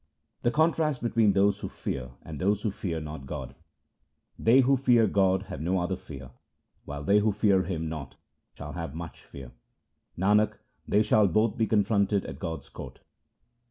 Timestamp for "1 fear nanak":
9.25-10.57